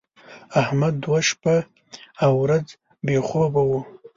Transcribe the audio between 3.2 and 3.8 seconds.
خوبه و.